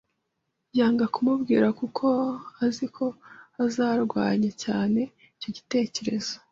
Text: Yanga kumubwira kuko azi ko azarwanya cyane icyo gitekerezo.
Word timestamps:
Yanga 0.77 1.05
kumubwira 1.13 1.67
kuko 1.79 2.05
azi 2.65 2.85
ko 2.95 3.05
azarwanya 3.65 4.49
cyane 4.63 5.01
icyo 5.35 5.49
gitekerezo. 5.57 6.33